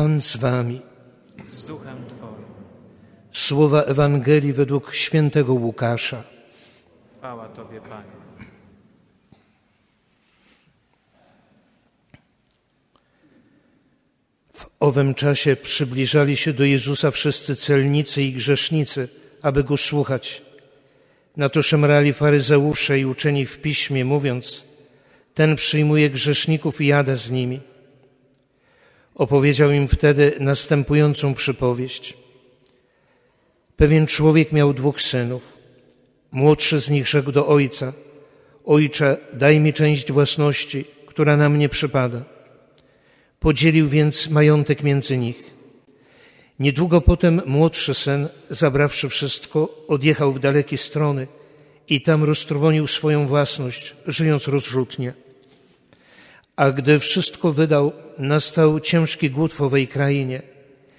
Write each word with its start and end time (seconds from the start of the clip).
Pan 0.00 0.20
z 0.20 0.36
wami. 0.36 0.80
z 1.50 1.64
duchem 1.64 2.06
Twoim. 2.08 2.44
Słowa 3.32 3.82
Ewangelii 3.82 4.52
według 4.52 4.94
świętego 4.94 5.52
Łukasza. 5.54 6.22
Chwała 7.18 7.48
Tobie, 7.48 7.80
Panie. 7.80 8.12
W 14.52 14.66
owym 14.80 15.14
czasie 15.14 15.56
przybliżali 15.56 16.36
się 16.36 16.52
do 16.52 16.64
Jezusa 16.64 17.10
wszyscy 17.10 17.56
celnicy 17.56 18.22
i 18.22 18.32
grzesznicy, 18.32 19.08
aby 19.42 19.64
go 19.64 19.76
słuchać. 19.76 20.42
Na 21.36 21.48
to 21.48 21.62
szemrali 21.62 22.12
faryzeusze 22.12 22.98
i 22.98 23.04
uczeni 23.04 23.46
w 23.46 23.60
piśmie, 23.60 24.04
mówiąc: 24.04 24.64
Ten 25.34 25.56
przyjmuje 25.56 26.10
grzeszników 26.10 26.80
i 26.80 26.86
jada 26.86 27.16
z 27.16 27.30
nimi. 27.30 27.69
Opowiedział 29.20 29.70
im 29.70 29.88
wtedy 29.88 30.32
następującą 30.40 31.34
przypowieść. 31.34 32.16
Pewien 33.76 34.06
człowiek 34.06 34.52
miał 34.52 34.74
dwóch 34.74 35.02
synów. 35.02 35.42
Młodszy 36.32 36.80
z 36.80 36.90
nich 36.90 37.08
rzekł 37.08 37.32
do 37.32 37.46
ojca: 37.46 37.92
Ojcze, 38.64 39.16
daj 39.32 39.60
mi 39.60 39.72
część 39.72 40.12
własności, 40.12 40.84
która 41.06 41.36
na 41.36 41.48
mnie 41.48 41.68
przypada. 41.68 42.24
Podzielił 43.40 43.88
więc 43.88 44.30
majątek 44.30 44.82
między 44.82 45.16
nich. 45.16 45.42
Niedługo 46.58 47.00
potem 47.00 47.42
młodszy 47.46 47.94
syn, 47.94 48.28
zabrawszy 48.50 49.08
wszystko, 49.08 49.84
odjechał 49.88 50.32
w 50.32 50.38
dalekie 50.38 50.78
strony 50.78 51.26
i 51.88 52.00
tam 52.02 52.24
roztrwonił 52.24 52.86
swoją 52.86 53.26
własność, 53.26 53.96
żyjąc 54.06 54.48
rozrzutnie. 54.48 55.12
A 56.60 56.70
gdy 56.70 56.98
wszystko 56.98 57.52
wydał, 57.52 57.92
nastał 58.18 58.80
ciężki 58.80 59.30
głód 59.30 59.52
w 59.52 59.62
owej 59.62 59.88
krainie 59.88 60.42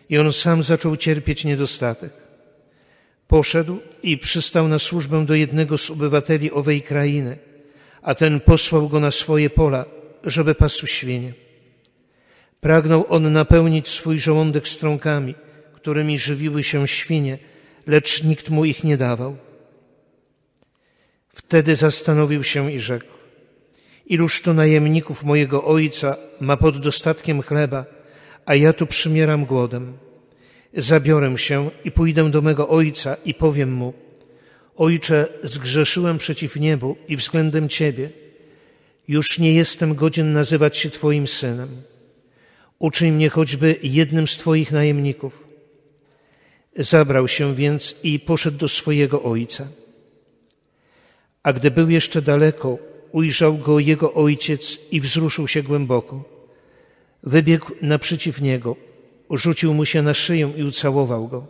i 0.09 0.17
on 0.17 0.33
sam 0.33 0.63
zaczął 0.63 0.97
cierpieć 0.97 1.45
niedostatek. 1.45 2.13
Poszedł 3.27 3.79
i 4.03 4.17
przystał 4.17 4.67
na 4.67 4.79
służbę 4.79 5.25
do 5.25 5.35
jednego 5.35 5.77
z 5.77 5.89
obywateli 5.89 6.51
owej 6.51 6.81
krainy, 6.81 7.37
a 8.01 8.15
ten 8.15 8.39
posłał 8.39 8.89
go 8.89 8.99
na 8.99 9.11
swoje 9.11 9.49
pola, 9.49 9.85
żeby 10.23 10.55
pasł 10.55 10.87
świnie. 10.87 11.33
Pragnął 12.61 13.05
on 13.09 13.33
napełnić 13.33 13.87
swój 13.87 14.19
żołądek 14.19 14.67
strąkami, 14.67 15.35
którymi 15.73 16.19
żywiły 16.19 16.63
się 16.63 16.87
świnie, 16.87 17.37
lecz 17.87 18.23
nikt 18.23 18.49
mu 18.49 18.65
ich 18.65 18.83
nie 18.83 18.97
dawał. 18.97 19.37
Wtedy 21.29 21.75
zastanowił 21.75 22.43
się 22.43 22.71
i 22.71 22.79
rzekł: 22.79 23.20
Iluż 24.11 24.41
to 24.41 24.53
najemników 24.53 25.23
mojego 25.23 25.63
ojca 25.63 26.17
ma 26.39 26.57
pod 26.57 26.77
dostatkiem 26.77 27.41
chleba, 27.41 27.85
a 28.45 28.55
ja 28.55 28.73
tu 28.73 28.87
przymieram 28.87 29.45
głodem. 29.45 29.97
Zabiorę 30.73 31.37
się 31.37 31.69
i 31.85 31.91
pójdę 31.91 32.31
do 32.31 32.41
mego 32.41 32.69
ojca 32.69 33.17
i 33.25 33.33
powiem 33.33 33.73
mu: 33.73 33.93
Ojcze, 34.75 35.27
zgrzeszyłem 35.43 36.17
przeciw 36.17 36.55
niebu 36.55 36.97
i 37.07 37.15
względem 37.15 37.69
ciebie. 37.69 38.09
Już 39.07 39.39
nie 39.39 39.53
jestem 39.53 39.95
godzien 39.95 40.33
nazywać 40.33 40.77
się 40.77 40.89
Twoim 40.89 41.27
synem. 41.27 41.69
Uczyń 42.79 43.11
mnie 43.11 43.29
choćby 43.29 43.75
jednym 43.83 44.27
z 44.27 44.37
Twoich 44.37 44.71
najemników. 44.71 45.43
Zabrał 46.75 47.27
się 47.27 47.55
więc 47.55 47.95
i 48.03 48.19
poszedł 48.19 48.57
do 48.57 48.67
swojego 48.67 49.23
ojca. 49.23 49.67
A 51.43 51.53
gdy 51.53 51.71
był 51.71 51.89
jeszcze 51.89 52.21
daleko, 52.21 52.90
ujrzał 53.11 53.57
go 53.57 53.79
jego 53.79 54.13
ojciec 54.13 54.79
i 54.91 54.99
wzruszył 54.99 55.47
się 55.47 55.63
głęboko. 55.63 56.23
Wybiegł 57.23 57.71
naprzeciw 57.81 58.41
niego, 58.41 58.75
rzucił 59.31 59.73
mu 59.73 59.85
się 59.85 60.01
na 60.01 60.13
szyję 60.13 60.51
i 60.57 60.63
ucałował 60.63 61.27
go. 61.27 61.47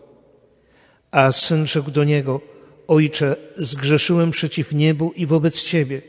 A 1.12 1.32
syn 1.32 1.68
rzekł 1.68 1.92
do 1.92 2.04
niego, 2.04 2.42
Ojcze, 2.88 3.36
zgrzeszyłem 3.58 4.32
przeciw 4.32 4.74
niebu 4.74 5.12
i 5.16 5.26
wobec 5.26 5.64
Ciebie. 5.64 6.02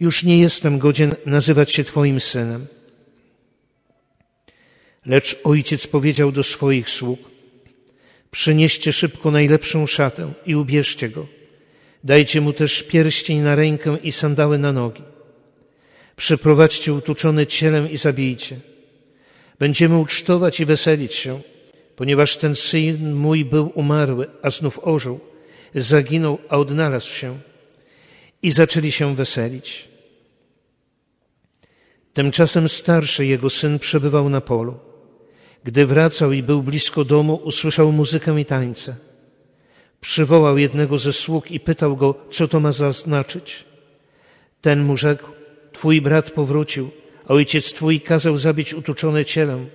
Już 0.00 0.24
nie 0.24 0.38
jestem 0.38 0.78
godzien 0.78 1.14
nazywać 1.26 1.72
się 1.72 1.84
Twoim 1.84 2.20
synem. 2.20 2.66
Lecz 5.06 5.36
ojciec 5.44 5.86
powiedział 5.86 6.32
do 6.32 6.42
swoich 6.42 6.90
sług, 6.90 7.20
przynieście 8.30 8.92
szybko 8.92 9.30
najlepszą 9.30 9.86
szatę 9.86 10.32
i 10.46 10.54
ubierzcie 10.54 11.08
go. 11.08 11.39
Dajcie 12.04 12.40
mu 12.40 12.52
też 12.52 12.82
pierścień 12.82 13.38
na 13.38 13.54
rękę 13.54 13.96
i 14.02 14.12
sandały 14.12 14.58
na 14.58 14.72
nogi. 14.72 15.02
Przeprowadźcie 16.16 16.92
utuczone 16.92 17.46
cielem 17.46 17.90
i 17.90 17.96
zabijcie. 17.96 18.60
Będziemy 19.58 19.98
ucztować 19.98 20.60
i 20.60 20.64
weselić 20.64 21.14
się, 21.14 21.40
ponieważ 21.96 22.36
ten 22.36 22.56
syn 22.56 23.14
mój 23.14 23.44
był 23.44 23.72
umarły, 23.74 24.26
a 24.42 24.50
znów 24.50 24.78
ożył, 24.82 25.20
zaginął, 25.74 26.38
a 26.48 26.56
odnalazł 26.58 27.14
się. 27.14 27.38
I 28.42 28.50
zaczęli 28.50 28.92
się 28.92 29.16
weselić. 29.16 29.88
Tymczasem 32.12 32.68
starszy 32.68 33.26
jego 33.26 33.50
syn 33.50 33.78
przebywał 33.78 34.28
na 34.28 34.40
polu. 34.40 34.78
Gdy 35.64 35.86
wracał 35.86 36.32
i 36.32 36.42
był 36.42 36.62
blisko 36.62 37.04
domu, 37.04 37.34
usłyszał 37.34 37.92
muzykę 37.92 38.40
i 38.40 38.44
tańce. 38.44 39.09
Przywołał 40.00 40.58
jednego 40.58 40.98
ze 40.98 41.12
sług 41.12 41.50
i 41.50 41.60
pytał 41.60 41.96
go, 41.96 42.14
co 42.30 42.48
to 42.48 42.60
ma 42.60 42.72
zaznaczyć. 42.72 43.64
Ten 44.60 44.84
mu 44.84 44.96
rzekł, 44.96 45.28
twój 45.72 46.00
brat 46.00 46.30
powrócił, 46.30 46.90
a 47.26 47.32
ojciec 47.32 47.72
twój 47.72 48.00
kazał 48.00 48.38
zabić 48.38 48.74
utuczone 48.74 49.24
cielem, 49.24 49.66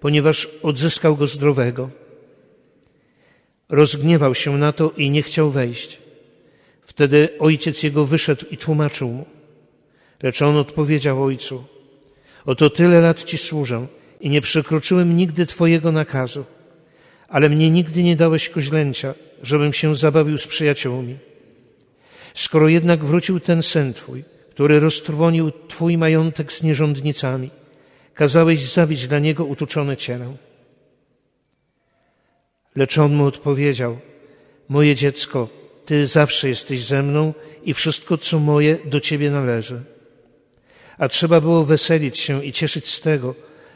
ponieważ 0.00 0.48
odzyskał 0.62 1.16
go 1.16 1.26
zdrowego. 1.26 1.90
Rozgniewał 3.68 4.34
się 4.34 4.58
na 4.58 4.72
to 4.72 4.90
i 4.96 5.10
nie 5.10 5.22
chciał 5.22 5.50
wejść. 5.50 5.98
Wtedy 6.82 7.28
ojciec 7.38 7.82
jego 7.82 8.04
wyszedł 8.04 8.46
i 8.50 8.56
tłumaczył 8.56 9.08
mu. 9.08 9.24
Lecz 10.22 10.42
on 10.42 10.56
odpowiedział 10.56 11.24
ojcu, 11.24 11.64
oto 12.44 12.70
tyle 12.70 13.00
lat 13.00 13.24
ci 13.24 13.38
służę 13.38 13.86
i 14.20 14.30
nie 14.30 14.40
przekroczyłem 14.40 15.16
nigdy 15.16 15.46
twojego 15.46 15.92
nakazu, 15.92 16.44
ale 17.28 17.48
mnie 17.48 17.70
nigdy 17.70 18.02
nie 18.02 18.16
dałeś 18.16 18.48
koźlęcia, 18.48 19.14
żebym 19.42 19.72
się 19.72 19.94
zabawił 19.94 20.38
z 20.38 20.46
przyjaciółmi. 20.46 21.16
Skoro 22.34 22.68
jednak 22.68 23.04
wrócił 23.04 23.40
ten 23.40 23.62
syn 23.62 23.94
twój, 23.94 24.24
który 24.50 24.80
roztrwonił 24.80 25.52
twój 25.68 25.98
majątek 25.98 26.52
z 26.52 26.62
nierządnicami, 26.62 27.50
kazałeś 28.14 28.60
zabić 28.68 29.08
dla 29.08 29.18
niego 29.18 29.44
utuczone 29.44 29.96
ciele. 29.96 30.36
Lecz 32.76 32.98
on 32.98 33.14
mu 33.14 33.24
odpowiedział, 33.24 33.98
moje 34.68 34.94
dziecko, 34.94 35.48
ty 35.84 36.06
zawsze 36.06 36.48
jesteś 36.48 36.84
ze 36.84 37.02
mną 37.02 37.34
i 37.64 37.74
wszystko, 37.74 38.18
co 38.18 38.38
moje, 38.38 38.78
do 38.84 39.00
ciebie 39.00 39.30
należy. 39.30 39.82
A 40.98 41.08
trzeba 41.08 41.40
było 41.40 41.64
weselić 41.64 42.18
się 42.18 42.44
i 42.44 42.52
cieszyć 42.52 42.88
z 42.88 43.00
tego, 43.00 43.34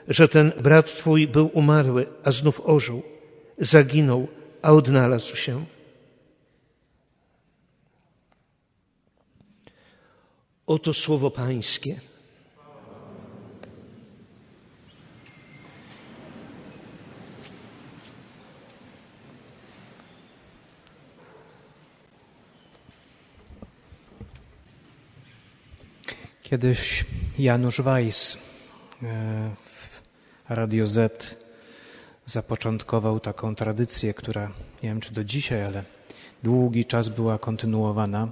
że 0.08 0.28
ten 0.28 0.52
brat 0.60 0.96
twój 0.96 1.28
był 1.28 1.50
umarły, 1.52 2.06
a 2.24 2.30
znów 2.30 2.60
ożył, 2.64 3.02
zaginął, 3.58 4.28
a 4.66 4.70
odnalazł 4.72 5.36
się. 5.36 5.66
Oto 10.66 10.94
słowo 10.94 11.30
Pańskie. 11.30 12.00
Kiedyś 26.42 27.04
Janusz 27.38 27.80
Weiss 27.80 28.38
e, 29.02 29.50
w 29.60 30.00
Radio 30.48 30.86
Z 30.86 31.45
zapoczątkował 32.26 33.20
taką 33.20 33.54
tradycję, 33.54 34.14
która 34.14 34.50
nie 34.82 34.88
wiem 34.88 35.00
czy 35.00 35.14
do 35.14 35.24
dzisiaj, 35.24 35.64
ale 35.64 35.84
długi 36.42 36.84
czas 36.84 37.08
była 37.08 37.38
kontynuowana. 37.38 38.28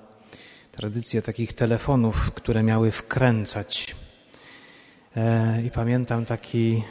Tradycję 0.73 1.23
takich 1.23 1.52
telefonów, 1.52 2.32
które 2.32 2.62
miały 2.62 2.91
wkręcać. 2.91 3.96
E, 5.17 5.62
I 5.62 5.70
pamiętam 5.70 6.25
taki 6.25 6.82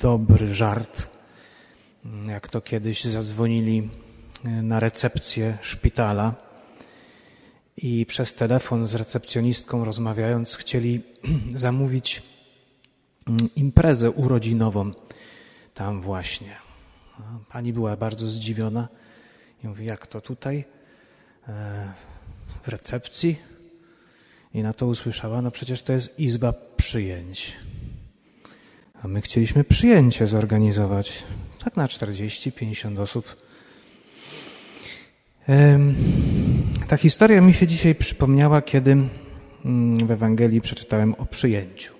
dobry 0.00 0.54
żart, 0.54 1.10
jak 2.26 2.48
to 2.48 2.60
kiedyś 2.60 3.04
zadzwonili 3.04 3.90
e, 4.44 4.48
na 4.48 4.80
recepcję 4.80 5.58
szpitala 5.62 6.34
i 7.76 8.06
przez 8.06 8.34
telefon 8.34 8.86
z 8.86 8.94
recepcjonistką 8.94 9.84
rozmawiając 9.84 10.54
chcieli 10.54 11.02
zamówić 11.54 12.22
mm, 13.26 13.48
imprezę 13.56 14.10
urodzinową 14.10 14.92
tam 15.74 16.00
właśnie. 16.00 16.56
Pani 17.48 17.72
była 17.72 17.96
bardzo 17.96 18.26
zdziwiona 18.26 18.88
i 19.64 19.68
mówi, 19.68 19.84
jak 19.84 20.06
to 20.06 20.20
tutaj 20.20 20.64
e, 21.48 21.92
w 22.62 22.68
recepcji? 22.68 23.38
I 24.54 24.62
na 24.62 24.72
to 24.72 24.86
usłyszała, 24.86 25.42
no 25.42 25.50
przecież 25.50 25.82
to 25.82 25.92
jest 25.92 26.18
izba 26.20 26.52
przyjęć. 26.76 27.56
A 29.02 29.08
my 29.08 29.20
chcieliśmy 29.20 29.64
przyjęcie 29.64 30.26
zorganizować, 30.26 31.24
tak 31.64 31.76
na 31.76 31.86
40-50 31.86 33.00
osób. 33.00 33.36
Ta 36.88 36.96
historia 36.96 37.40
mi 37.40 37.54
się 37.54 37.66
dzisiaj 37.66 37.94
przypomniała, 37.94 38.62
kiedy 38.62 38.92
mm, 38.92 40.06
w 40.06 40.10
Ewangelii 40.10 40.60
przeczytałem 40.60 41.14
o 41.14 41.26
przyjęciu. 41.26 41.94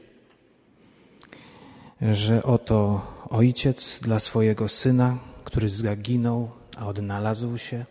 Że 2.01 2.43
oto 2.43 3.07
ojciec 3.31 4.01
dla 4.03 4.21
swojego 4.21 4.69
syna, 4.69 5.19
który 5.45 5.69
zaginął, 5.69 6.51
a 6.77 6.87
odnalazł 6.87 7.59
się, 7.59 7.85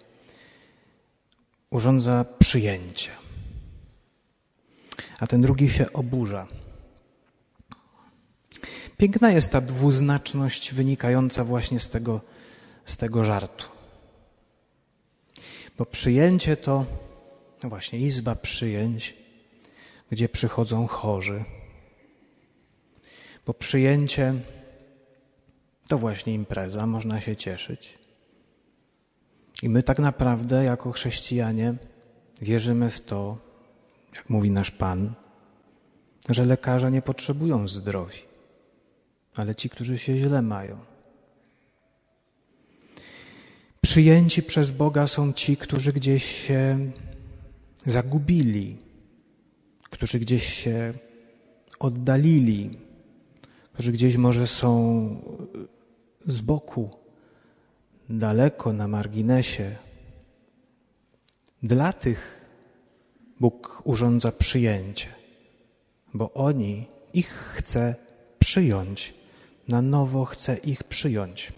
urządza 1.69 2.25
przyjęcie. 2.39 3.11
A 5.19 5.27
ten 5.27 5.41
drugi 5.41 5.69
się 5.69 5.93
oburza. 5.93 6.47
Piękna 8.97 9.31
jest 9.31 9.51
ta 9.51 9.61
dwuznaczność 9.61 10.73
wynikająca 10.73 11.43
właśnie 11.43 11.79
z 11.79 11.89
tego, 11.89 12.21
z 12.85 12.97
tego 12.97 13.23
żartu. 13.23 13.65
Bo 15.77 15.85
przyjęcie 15.85 16.57
to 16.57 16.85
no 17.63 17.69
właśnie 17.69 17.99
izba 17.99 18.35
przyjęć, 18.35 19.15
gdzie 20.11 20.29
przychodzą 20.29 20.87
chorzy. 20.87 21.43
Bo 23.45 23.53
przyjęcie 23.53 24.33
to 25.87 25.97
właśnie 25.97 26.33
impreza, 26.33 26.87
można 26.87 27.21
się 27.21 27.35
cieszyć. 27.35 27.99
I 29.63 29.69
my 29.69 29.83
tak 29.83 29.99
naprawdę, 29.99 30.63
jako 30.63 30.91
chrześcijanie, 30.91 31.75
wierzymy 32.41 32.89
w 32.89 33.01
to, 33.01 33.37
jak 34.15 34.29
mówi 34.29 34.51
nasz 34.51 34.71
Pan, 34.71 35.13
że 36.29 36.45
lekarze 36.45 36.91
nie 36.91 37.01
potrzebują 37.01 37.67
zdrowi, 37.67 38.19
ale 39.35 39.55
ci, 39.55 39.69
którzy 39.69 39.97
się 39.97 40.17
źle 40.17 40.41
mają. 40.41 40.77
Przyjęci 43.81 44.43
przez 44.43 44.71
Boga 44.71 45.07
są 45.07 45.33
ci, 45.33 45.57
którzy 45.57 45.93
gdzieś 45.93 46.25
się 46.25 46.91
zagubili, 47.85 48.77
którzy 49.89 50.19
gdzieś 50.19 50.53
się 50.53 50.93
oddalili, 51.79 52.77
którzy 53.73 53.91
gdzieś 53.91 54.17
może 54.17 54.47
są 54.47 54.69
z 56.27 56.41
boku, 56.41 56.89
daleko 58.09 58.73
na 58.73 58.87
marginesie. 58.87 59.75
Dla 61.63 61.93
tych 61.93 62.45
Bóg 63.39 63.81
urządza 63.83 64.31
przyjęcie, 64.31 65.07
bo 66.13 66.33
oni 66.33 66.85
ich 67.13 67.29
chce 67.29 67.95
przyjąć, 68.39 69.13
na 69.67 69.81
nowo 69.81 70.25
chce 70.25 70.57
ich 70.57 70.83
przyjąć. 70.83 71.53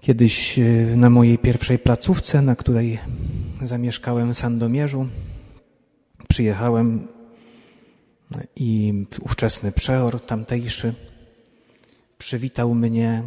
Kiedyś 0.00 0.58
e, 0.58 0.62
na 0.96 1.10
mojej 1.10 1.38
pierwszej 1.38 1.78
placówce, 1.78 2.42
na 2.42 2.56
której 2.56 2.98
zamieszkałem 3.62 4.34
w 4.34 4.38
Sandomierzu, 4.38 5.06
przyjechałem 6.28 7.08
i 8.56 8.94
ówczesny 9.20 9.72
przeor 9.72 10.20
tamtejszy 10.20 10.94
przywitał 12.18 12.74
mnie, 12.74 13.22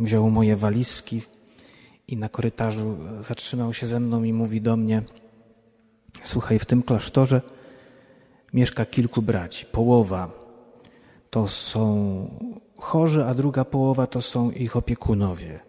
wziął 0.00 0.30
moje 0.30 0.56
walizki 0.56 1.22
i 2.08 2.16
na 2.16 2.28
korytarzu 2.28 2.96
zatrzymał 3.20 3.74
się 3.74 3.86
ze 3.86 4.00
mną 4.00 4.22
i 4.22 4.32
mówi 4.32 4.60
do 4.60 4.76
mnie: 4.76 5.02
Słuchaj, 6.24 6.58
w 6.58 6.64
tym 6.64 6.82
klasztorze 6.82 7.40
mieszka 8.52 8.86
kilku 8.86 9.22
braci. 9.22 9.66
Połowa 9.66 10.30
to 11.30 11.48
są 11.48 11.80
chorzy, 12.76 13.24
a 13.24 13.34
druga 13.34 13.64
połowa 13.64 14.06
to 14.06 14.22
są 14.22 14.50
ich 14.50 14.76
opiekunowie. 14.76 15.60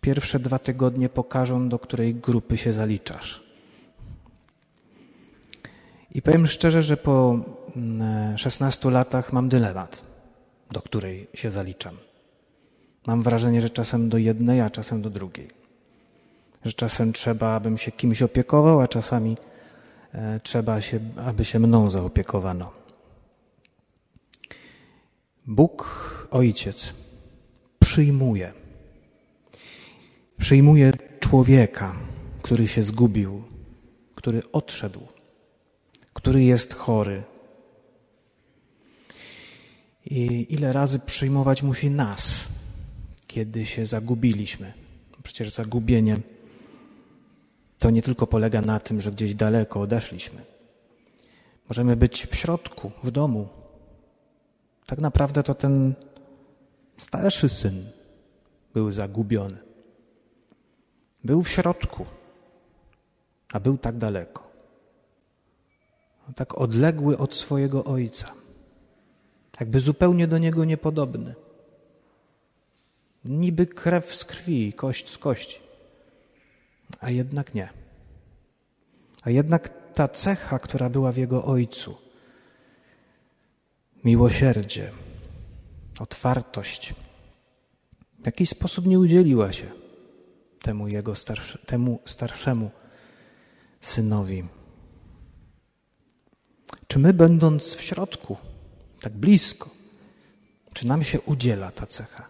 Pierwsze 0.00 0.38
dwa 0.38 0.58
tygodnie 0.58 1.08
pokażą, 1.08 1.68
do 1.68 1.78
której 1.78 2.14
grupy 2.14 2.56
się 2.56 2.72
zaliczasz. 2.72 3.44
I 6.14 6.22
powiem 6.22 6.46
szczerze, 6.46 6.82
że 6.82 6.96
po 6.96 7.38
16 8.36 8.82
mm, 8.82 8.94
latach 8.94 9.32
mam 9.32 9.48
dylemat, 9.48 10.04
do 10.70 10.82
której 10.82 11.26
się 11.34 11.50
zaliczam. 11.50 11.96
Mam 13.06 13.22
wrażenie, 13.22 13.60
że 13.60 13.70
czasem 13.70 14.08
do 14.08 14.18
jednej, 14.18 14.60
a 14.60 14.70
czasem 14.70 15.02
do 15.02 15.10
drugiej. 15.10 15.48
Że 16.64 16.72
czasem 16.72 17.12
trzeba, 17.12 17.54
abym 17.54 17.78
się 17.78 17.92
kimś 17.92 18.22
opiekował, 18.22 18.80
a 18.80 18.88
czasami 18.88 19.36
e, 20.12 20.40
trzeba, 20.40 20.80
się, 20.80 21.00
aby 21.16 21.44
się 21.44 21.58
mną 21.58 21.90
zaopiekowano. 21.90 22.72
Bóg, 25.46 26.28
Ojciec, 26.30 26.94
przyjmuje. 27.78 28.52
Przyjmuje 30.38 30.92
człowieka, 31.20 31.94
który 32.42 32.68
się 32.68 32.82
zgubił, 32.82 33.42
który 34.14 34.42
odszedł 34.52 35.00
który 36.24 36.42
jest 36.42 36.74
chory. 36.74 37.22
I 40.06 40.46
ile 40.54 40.72
razy 40.72 40.98
przyjmować 40.98 41.62
musi 41.62 41.90
nas, 41.90 42.48
kiedy 43.26 43.66
się 43.66 43.86
zagubiliśmy. 43.86 44.72
Przecież 45.22 45.50
zagubienie 45.50 46.16
to 47.78 47.90
nie 47.90 48.02
tylko 48.02 48.26
polega 48.26 48.60
na 48.60 48.80
tym, 48.80 49.00
że 49.00 49.12
gdzieś 49.12 49.34
daleko 49.34 49.80
odeszliśmy. 49.80 50.44
Możemy 51.68 51.96
być 51.96 52.26
w 52.26 52.36
środku, 52.36 52.90
w 53.02 53.10
domu. 53.10 53.48
Tak 54.86 54.98
naprawdę 54.98 55.42
to 55.42 55.54
ten 55.54 55.94
starszy 56.98 57.48
syn 57.48 57.86
był 58.74 58.92
zagubiony. 58.92 59.58
Był 61.24 61.42
w 61.42 61.48
środku, 61.48 62.06
a 63.52 63.60
był 63.60 63.78
tak 63.78 63.98
daleko 63.98 64.44
tak 66.34 66.58
odległy 66.58 67.18
od 67.18 67.34
swojego 67.34 67.84
ojca, 67.84 68.32
jakby 69.60 69.80
zupełnie 69.80 70.28
do 70.28 70.38
niego 70.38 70.64
niepodobny. 70.64 71.34
Niby 73.24 73.66
krew 73.66 74.14
z 74.14 74.24
krwi, 74.24 74.72
kość 74.72 75.10
z 75.10 75.18
kości, 75.18 75.60
a 77.00 77.10
jednak 77.10 77.54
nie. 77.54 77.68
A 79.22 79.30
jednak 79.30 79.70
ta 79.94 80.08
cecha, 80.08 80.58
która 80.58 80.90
była 80.90 81.12
w 81.12 81.16
jego 81.16 81.44
ojcu, 81.44 81.96
miłosierdzie, 84.04 84.90
otwartość, 86.00 86.94
w 88.18 88.26
jakiś 88.26 88.50
sposób 88.50 88.86
nie 88.86 88.98
udzieliła 88.98 89.52
się 89.52 89.70
temu 90.62 90.88
jego 90.88 91.14
starszy, 91.14 91.58
temu 91.66 92.00
starszemu 92.04 92.70
synowi. 93.80 94.44
Czy 96.86 96.98
my, 96.98 97.12
będąc 97.12 97.74
w 97.74 97.82
środku, 97.82 98.36
tak 99.04 99.12
blisko, 99.12 99.70
czy 100.72 100.86
nam 100.86 101.04
się 101.04 101.20
udziela 101.20 101.70
ta 101.70 101.86
cecha? 101.86 102.28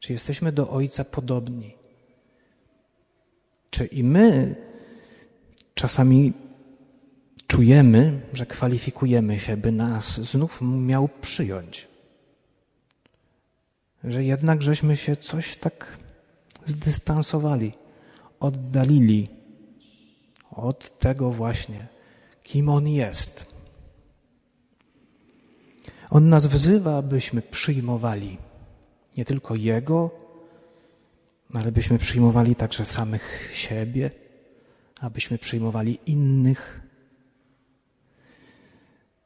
Czy 0.00 0.12
jesteśmy 0.12 0.52
do 0.52 0.70
Ojca 0.70 1.04
podobni? 1.04 1.74
Czy 3.70 3.86
i 3.86 4.04
my 4.04 4.54
czasami 5.74 6.32
czujemy, 7.46 8.20
że 8.32 8.46
kwalifikujemy 8.46 9.38
się, 9.38 9.56
by 9.56 9.72
nas 9.72 10.20
znów 10.20 10.60
miał 10.62 11.08
przyjąć? 11.08 11.88
Że 14.04 14.24
jednak 14.24 14.62
żeśmy 14.62 14.96
się 14.96 15.16
coś 15.16 15.56
tak 15.56 15.98
zdystansowali, 16.66 17.72
oddalili 18.40 19.28
od 20.50 20.98
tego 20.98 21.30
właśnie, 21.30 21.86
kim 22.42 22.68
On 22.68 22.88
jest. 22.88 23.59
On 26.10 26.28
nas 26.28 26.46
wzywa, 26.46 26.96
abyśmy 26.96 27.42
przyjmowali 27.42 28.38
nie 29.16 29.24
tylko 29.24 29.54
Jego, 29.54 30.10
ale 31.54 31.72
byśmy 31.72 31.98
przyjmowali 31.98 32.54
także 32.54 32.86
samych 32.86 33.50
siebie, 33.54 34.10
abyśmy 35.00 35.38
przyjmowali 35.38 35.98
innych, 36.06 36.80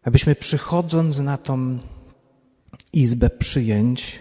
abyśmy 0.03 0.35
przychodząc 0.35 1.19
na 1.19 1.37
tą 1.39 1.79
izbę 2.93 3.31
przyjęć, 3.31 4.19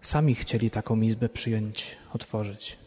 sami 0.00 0.34
chcieli 0.34 0.70
taką 0.70 1.00
izbę 1.00 1.28
przyjąć, 1.28 1.96
otworzyć. 2.12 2.85